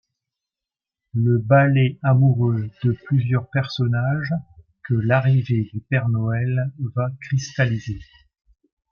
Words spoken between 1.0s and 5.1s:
Le ballet amoureux de plusieurs personnages, que